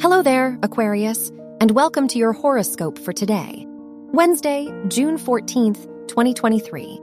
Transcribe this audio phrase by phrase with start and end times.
[0.00, 7.00] Hello there, Aquarius, and welcome to your horoscope for today, Wednesday, June 14th, 2023.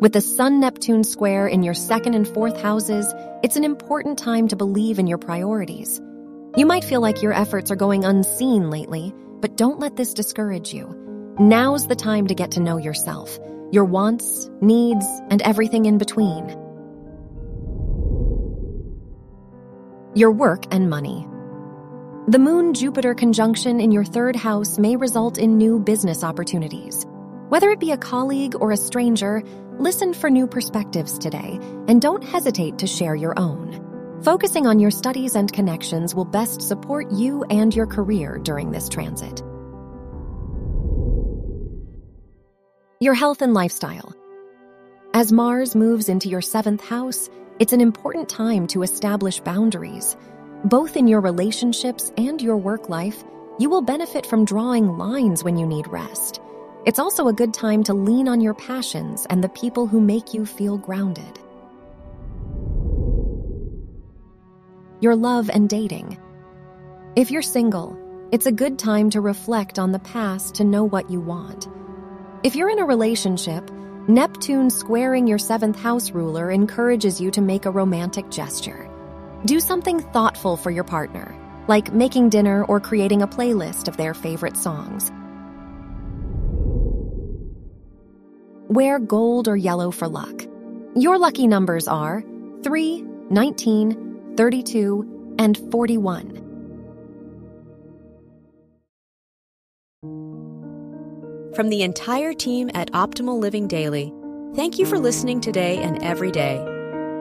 [0.00, 3.06] With the Sun Neptune square in your second and fourth houses,
[3.44, 6.00] it's an important time to believe in your priorities.
[6.56, 10.74] You might feel like your efforts are going unseen lately, but don't let this discourage
[10.74, 11.36] you.
[11.38, 13.38] Now's the time to get to know yourself,
[13.70, 16.48] your wants, needs, and everything in between.
[20.16, 21.24] Your work and money.
[22.28, 27.06] The Moon Jupiter conjunction in your third house may result in new business opportunities.
[27.50, 29.44] Whether it be a colleague or a stranger,
[29.78, 34.20] listen for new perspectives today and don't hesitate to share your own.
[34.24, 38.88] Focusing on your studies and connections will best support you and your career during this
[38.88, 39.40] transit.
[42.98, 44.12] Your health and lifestyle.
[45.14, 47.30] As Mars moves into your seventh house,
[47.60, 50.16] it's an important time to establish boundaries.
[50.64, 53.22] Both in your relationships and your work life,
[53.58, 56.40] you will benefit from drawing lines when you need rest.
[56.86, 60.34] It's also a good time to lean on your passions and the people who make
[60.34, 61.38] you feel grounded.
[65.00, 66.18] Your love and dating.
[67.16, 67.98] If you're single,
[68.32, 71.68] it's a good time to reflect on the past to know what you want.
[72.42, 73.70] If you're in a relationship,
[74.08, 78.85] Neptune squaring your seventh house ruler encourages you to make a romantic gesture.
[79.44, 81.34] Do something thoughtful for your partner,
[81.68, 85.12] like making dinner or creating a playlist of their favorite songs.
[88.68, 90.44] Wear gold or yellow for luck.
[90.96, 92.24] Your lucky numbers are
[92.62, 96.42] 3, 19, 32, and 41.
[101.54, 104.12] From the entire team at Optimal Living Daily,
[104.54, 106.75] thank you for listening today and every day